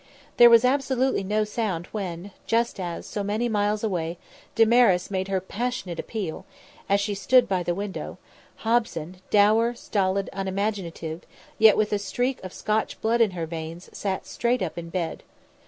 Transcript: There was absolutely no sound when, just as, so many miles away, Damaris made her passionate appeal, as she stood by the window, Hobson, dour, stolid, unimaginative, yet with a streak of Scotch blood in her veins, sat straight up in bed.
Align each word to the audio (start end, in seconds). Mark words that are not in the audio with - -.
There 0.37 0.49
was 0.49 0.65
absolutely 0.65 1.23
no 1.23 1.43
sound 1.43 1.85
when, 1.91 2.31
just 2.47 2.79
as, 2.79 3.05
so 3.05 3.21
many 3.23 3.47
miles 3.47 3.83
away, 3.83 4.17
Damaris 4.55 5.11
made 5.11 5.27
her 5.27 5.39
passionate 5.39 5.99
appeal, 5.99 6.43
as 6.89 6.99
she 6.99 7.13
stood 7.13 7.47
by 7.47 7.61
the 7.61 7.75
window, 7.75 8.17
Hobson, 8.65 9.17
dour, 9.29 9.75
stolid, 9.75 10.27
unimaginative, 10.33 11.21
yet 11.59 11.77
with 11.77 11.93
a 11.93 11.99
streak 11.99 12.43
of 12.43 12.51
Scotch 12.51 12.99
blood 12.99 13.21
in 13.21 13.29
her 13.37 13.45
veins, 13.45 13.91
sat 13.93 14.25
straight 14.25 14.63
up 14.63 14.75
in 14.75 14.89
bed. 14.89 15.21